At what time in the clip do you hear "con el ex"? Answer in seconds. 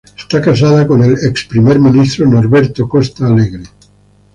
0.87-1.45